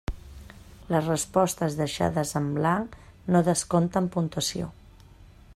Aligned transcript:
Les 0.93 1.09
respostes 1.11 1.77
deixades 1.81 2.33
en 2.41 2.49
blanc 2.57 2.99
no 3.35 3.45
descompten 3.53 4.13
puntuació. 4.17 4.75